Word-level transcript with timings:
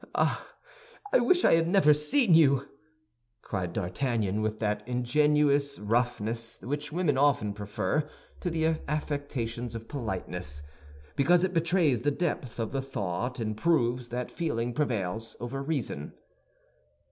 "Ah! 0.15 0.51
I 1.13 1.19
wish 1.19 1.45
I 1.45 1.53
had 1.53 1.67
never 1.67 1.93
seen 1.93 2.33
you!" 2.33 2.67
cried 3.43 3.71
D'Artagnan, 3.71 4.41
with 4.41 4.57
that 4.57 4.81
ingenuous 4.87 5.77
roughness 5.77 6.59
which 6.63 6.91
women 6.91 7.19
often 7.19 7.53
prefer 7.53 8.09
to 8.39 8.49
the 8.49 8.81
affectations 8.87 9.75
of 9.75 9.87
politeness, 9.87 10.63
because 11.15 11.43
it 11.43 11.53
betrays 11.53 12.01
the 12.01 12.09
depths 12.09 12.57
of 12.57 12.71
the 12.71 12.81
thought 12.81 13.39
and 13.39 13.55
proves 13.55 14.09
that 14.09 14.31
feeling 14.31 14.73
prevails 14.73 15.35
over 15.39 15.61
reason. 15.61 16.13